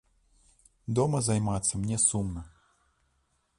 Дома 0.99 1.17
займацца 1.29 1.73
мне 1.83 1.97
сумна. 2.07 2.43